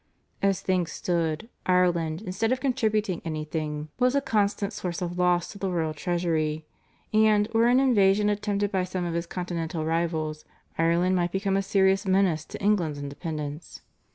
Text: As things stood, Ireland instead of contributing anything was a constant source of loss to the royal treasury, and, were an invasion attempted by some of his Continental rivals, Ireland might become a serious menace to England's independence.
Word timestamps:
As 0.41 0.61
things 0.61 0.91
stood, 0.91 1.47
Ireland 1.67 2.23
instead 2.23 2.51
of 2.51 2.59
contributing 2.59 3.21
anything 3.23 3.89
was 3.99 4.15
a 4.15 4.19
constant 4.19 4.73
source 4.73 4.99
of 4.99 5.19
loss 5.19 5.51
to 5.51 5.59
the 5.59 5.69
royal 5.69 5.93
treasury, 5.93 6.65
and, 7.13 7.47
were 7.53 7.67
an 7.67 7.79
invasion 7.79 8.27
attempted 8.27 8.71
by 8.71 8.83
some 8.83 9.05
of 9.05 9.13
his 9.13 9.27
Continental 9.27 9.85
rivals, 9.85 10.43
Ireland 10.75 11.15
might 11.15 11.31
become 11.31 11.55
a 11.55 11.61
serious 11.61 12.07
menace 12.07 12.45
to 12.45 12.59
England's 12.63 12.97
independence. 12.97 13.81